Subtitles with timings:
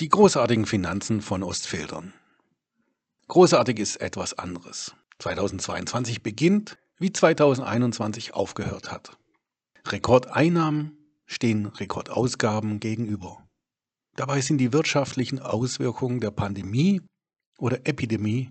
[0.00, 2.12] Die großartigen Finanzen von Ostfildern.
[3.28, 4.92] Großartig ist etwas anderes.
[5.20, 9.16] 2022 beginnt, wie 2021 aufgehört hat.
[9.86, 13.46] Rekordeinnahmen stehen Rekordausgaben gegenüber.
[14.16, 17.00] Dabei sind die wirtschaftlichen Auswirkungen der Pandemie
[17.58, 18.50] oder Epidemie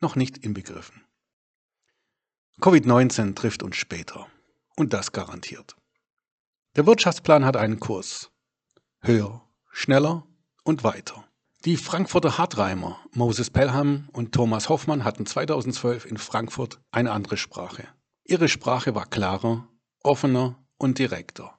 [0.00, 1.02] noch nicht inbegriffen.
[2.62, 4.26] Covid-19 trifft uns später
[4.76, 5.76] und das garantiert.
[6.76, 8.30] Der Wirtschaftsplan hat einen Kurs.
[9.02, 10.26] Höher, schneller
[10.64, 11.24] und weiter.
[11.64, 17.86] Die Frankfurter Hartreimer Moses Pelham und Thomas Hoffmann hatten 2012 in Frankfurt eine andere Sprache.
[18.24, 19.68] Ihre Sprache war klarer,
[20.02, 21.58] offener und direkter.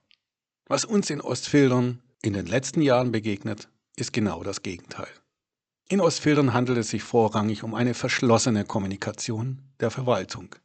[0.67, 5.07] Was uns in Ostfildern in den letzten Jahren begegnet, ist genau das Gegenteil.
[5.89, 10.55] In Ostfildern handelt es sich vorrangig um eine verschlossene Kommunikation der Verwaltung.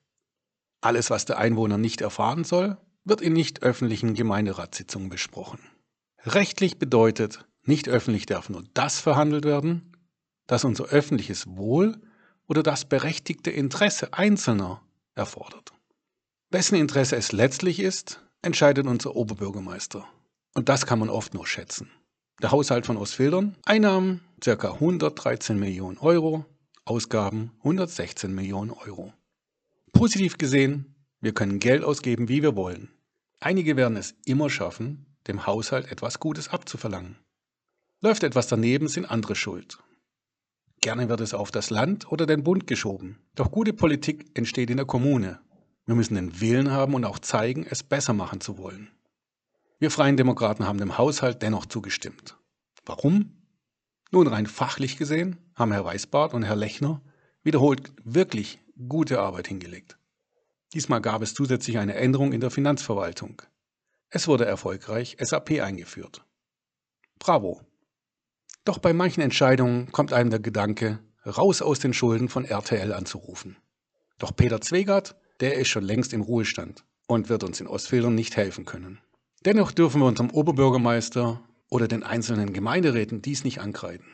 [0.81, 5.61] Alles, was der Einwohner nicht erfahren soll, wird in nicht öffentlichen Gemeinderatssitzungen besprochen.
[6.25, 9.93] Rechtlich bedeutet, nicht öffentlich darf nur das verhandelt werden,
[10.47, 12.01] das unser öffentliches Wohl
[12.47, 14.83] oder das berechtigte Interesse Einzelner
[15.15, 15.73] erfordert.
[16.51, 20.09] Wessen Interesse es letztlich ist, entscheidet unser Oberbürgermeister.
[20.55, 21.91] Und das kann man oft nur schätzen.
[22.41, 24.73] Der Haushalt von Ostfildern, Einnahmen ca.
[24.73, 26.47] 113 Millionen Euro,
[26.85, 29.13] Ausgaben 116 Millionen Euro.
[29.93, 32.89] Positiv gesehen, wir können Geld ausgeben, wie wir wollen.
[33.41, 37.17] Einige werden es immer schaffen, dem Haushalt etwas Gutes abzuverlangen.
[38.01, 39.79] Läuft etwas daneben, sind andere schuld.
[40.81, 43.19] Gerne wird es auf das Land oder den Bund geschoben.
[43.35, 45.41] Doch gute Politik entsteht in der Kommune.
[45.85, 48.89] Wir müssen den Willen haben und auch zeigen, es besser machen zu wollen.
[49.81, 52.37] Wir Freien Demokraten haben dem Haushalt dennoch zugestimmt.
[52.87, 53.43] Warum?
[54.13, 57.03] Nun rein fachlich gesehen haben Herr Weisbart und Herr Lechner
[57.43, 59.99] wiederholt wirklich gute Arbeit hingelegt.
[60.73, 63.43] Diesmal gab es zusätzlich eine Änderung in der Finanzverwaltung.
[64.11, 66.25] Es wurde erfolgreich SAP eingeführt.
[67.19, 67.68] Bravo!
[68.69, 73.57] Doch bei manchen Entscheidungen kommt einem der Gedanke, raus aus den Schulden von RTL anzurufen.
[74.19, 78.37] Doch Peter Zwegert, der ist schon längst im Ruhestand und wird uns in Ostfildern nicht
[78.37, 78.99] helfen können.
[79.47, 81.41] Dennoch dürfen wir unserem Oberbürgermeister
[81.71, 84.05] oder den einzelnen Gemeinderäten dies nicht ankreiden.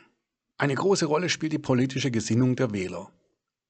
[0.57, 3.11] Eine große Rolle spielt die politische Gesinnung der Wähler.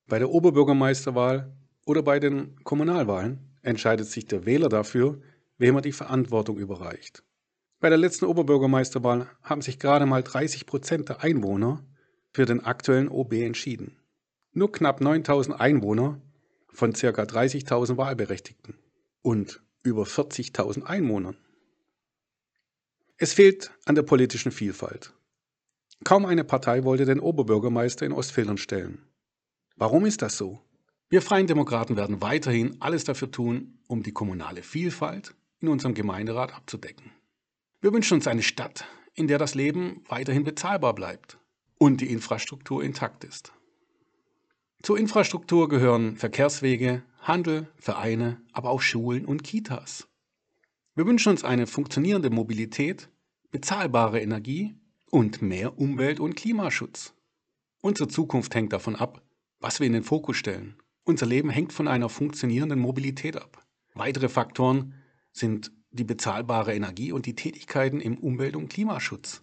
[0.06, 1.52] Bei der Oberbürgermeisterwahl
[1.88, 5.20] oder bei den Kommunalwahlen entscheidet sich der Wähler dafür,
[5.58, 7.24] wem er die Verantwortung überreicht.
[7.86, 11.86] Bei der letzten Oberbürgermeisterwahl haben sich gerade mal 30 Prozent der Einwohner
[12.34, 13.96] für den aktuellen OB entschieden.
[14.54, 16.20] Nur knapp 9000 Einwohner
[16.74, 17.10] von ca.
[17.10, 18.74] 30.000 Wahlberechtigten
[19.22, 21.38] und über 40.000 Einwohnern.
[23.18, 25.14] Es fehlt an der politischen Vielfalt.
[26.04, 29.06] Kaum eine Partei wollte den Oberbürgermeister in Ostfildern stellen.
[29.76, 30.60] Warum ist das so?
[31.08, 36.52] Wir Freien Demokraten werden weiterhin alles dafür tun, um die kommunale Vielfalt in unserem Gemeinderat
[36.52, 37.12] abzudecken.
[37.86, 41.38] Wir wünschen uns eine Stadt, in der das Leben weiterhin bezahlbar bleibt
[41.78, 43.54] und die Infrastruktur intakt ist.
[44.82, 50.08] Zur Infrastruktur gehören Verkehrswege, Handel, Vereine, aber auch Schulen und Kitas.
[50.96, 53.12] Wir wünschen uns eine funktionierende Mobilität,
[53.52, 54.74] bezahlbare Energie
[55.12, 57.14] und mehr Umwelt- und Klimaschutz.
[57.82, 59.22] Unsere Zukunft hängt davon ab,
[59.60, 60.76] was wir in den Fokus stellen.
[61.04, 63.64] Unser Leben hängt von einer funktionierenden Mobilität ab.
[63.94, 64.96] Weitere Faktoren
[65.32, 69.42] sind die bezahlbare Energie und die Tätigkeiten im Umwelt- und Klimaschutz.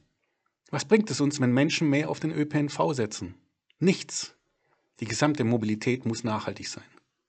[0.70, 3.34] Was bringt es uns, wenn Menschen mehr auf den ÖPNV setzen?
[3.78, 4.36] Nichts.
[5.00, 6.84] Die gesamte Mobilität muss nachhaltig sein.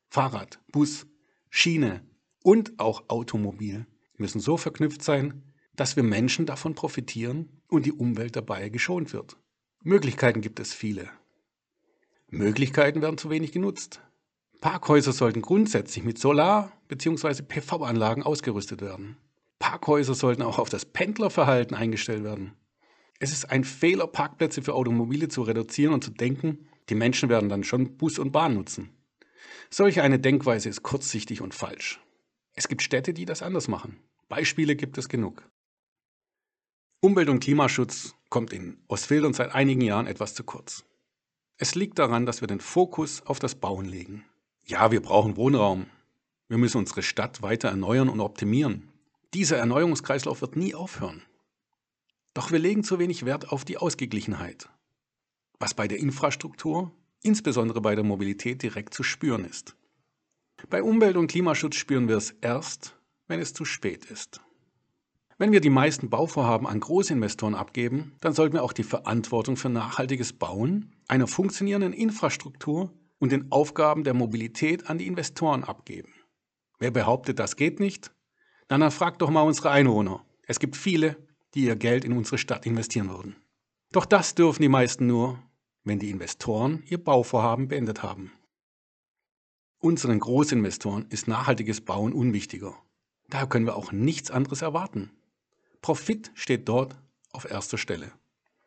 [0.10, 1.08] Fahrrad, Bus,
[1.50, 2.06] Schiene
[2.44, 5.44] und auch Automobil müssen so verknüpft sein,
[5.76, 9.38] dass wir Menschen davon profitieren und die Umwelt dabei geschont wird.
[9.84, 11.10] Möglichkeiten gibt es viele.
[12.30, 14.02] Möglichkeiten werden zu wenig genutzt.
[14.64, 17.42] Parkhäuser sollten grundsätzlich mit Solar- bzw.
[17.42, 19.18] PV-Anlagen ausgerüstet werden.
[19.60, 22.54] Parkhäuser sollten auch auf das Pendlerverhalten eingestellt werden.
[23.20, 27.50] Es ist ein Fehler, Parkplätze für Automobile zu reduzieren und zu denken, die Menschen werden
[27.50, 28.92] dann schon Bus und Bahn nutzen.
[29.70, 32.00] Solch eine Denkweise ist kurzsichtig und falsch.
[32.54, 34.00] Es gibt Städte, die das anders machen.
[34.30, 35.46] Beispiele gibt es genug.
[37.02, 40.86] Umwelt- und Klimaschutz kommt in Ostfildern seit einigen Jahren etwas zu kurz.
[41.58, 44.24] Es liegt daran, dass wir den Fokus auf das Bauen legen.
[44.66, 45.88] Ja, wir brauchen Wohnraum.
[46.48, 48.90] Wir müssen unsere Stadt weiter erneuern und optimieren.
[49.34, 51.22] Dieser Erneuerungskreislauf wird nie aufhören.
[52.34, 54.70] Doch wir legen zu wenig Wert auf die Ausgeglichenheit,
[55.60, 59.76] was bei der Infrastruktur, insbesondere bei der Mobilität, direkt zu spüren ist.
[60.70, 62.96] Bei Umwelt- und Klimaschutz spüren wir es erst,
[63.28, 64.40] wenn es zu spät ist.
[65.38, 69.70] Wenn wir die meisten Bauvorhaben an Großinvestoren abgeben, dann sollten wir auch die Verantwortung für
[69.70, 72.94] nachhaltiges Bauen, einer funktionierenden Infrastruktur
[73.24, 76.14] und den Aufgaben der Mobilität an die Investoren abgeben.
[76.78, 78.14] Wer behauptet, das geht nicht?
[78.68, 80.26] Dann fragt doch mal unsere Einwohner.
[80.46, 81.16] Es gibt viele,
[81.54, 83.38] die ihr Geld in unsere Stadt investieren würden.
[83.94, 85.42] Doch das dürfen die meisten nur,
[85.86, 88.34] wenn die Investoren ihr Bauvorhaben beendet haben.
[89.80, 92.76] Unseren Großinvestoren ist nachhaltiges Bauen unwichtiger.
[93.30, 95.12] Daher können wir auch nichts anderes erwarten.
[95.82, 96.98] Profit steht dort
[97.32, 98.12] auf erster Stelle.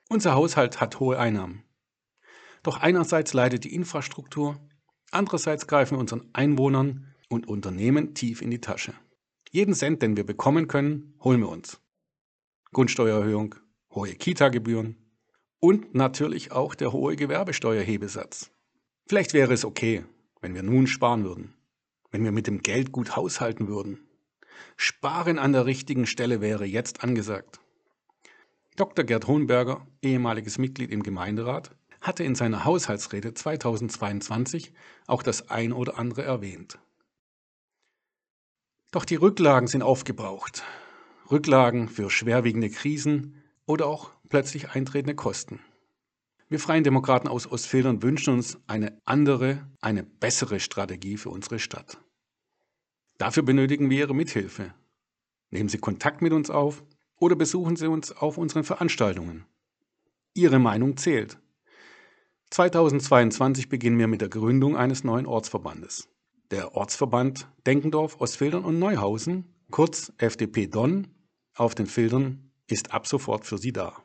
[0.08, 1.62] Unser Haushalt hat hohe Einnahmen.
[2.66, 4.58] Doch einerseits leidet die Infrastruktur,
[5.12, 8.92] andererseits greifen wir unseren Einwohnern und Unternehmen tief in die Tasche.
[9.52, 11.80] Jeden Cent, den wir bekommen können, holen wir uns.
[12.72, 13.54] Grundsteuererhöhung,
[13.94, 14.96] hohe Kita-Gebühren
[15.60, 18.50] und natürlich auch der hohe Gewerbesteuerhebesatz.
[19.06, 20.04] Vielleicht wäre es okay,
[20.40, 21.54] wenn wir nun sparen würden,
[22.10, 24.08] wenn wir mit dem Geld gut haushalten würden.
[24.76, 27.60] Sparen an der richtigen Stelle wäre jetzt angesagt.
[28.74, 29.04] Dr.
[29.04, 31.70] Gerd Hohenberger, ehemaliges Mitglied im Gemeinderat,
[32.06, 34.72] hatte in seiner Haushaltsrede 2022
[35.06, 36.78] auch das ein oder andere erwähnt.
[38.92, 40.62] Doch die Rücklagen sind aufgebraucht.
[41.30, 45.60] Rücklagen für schwerwiegende Krisen oder auch plötzlich eintretende Kosten.
[46.48, 51.98] Wir Freien Demokraten aus Ostfildern wünschen uns eine andere, eine bessere Strategie für unsere Stadt.
[53.18, 54.72] Dafür benötigen wir Ihre Mithilfe.
[55.50, 56.84] Nehmen Sie Kontakt mit uns auf
[57.18, 59.46] oder besuchen Sie uns auf unseren Veranstaltungen.
[60.34, 61.38] Ihre Meinung zählt.
[62.50, 66.08] 2022 beginnen wir mit der Gründung eines neuen Ortsverbandes.
[66.50, 71.08] Der Ortsverband Denkendorf, Ostfildern und Neuhausen, kurz FDP Donn,
[71.54, 74.02] auf den Filtern ist ab sofort für Sie da.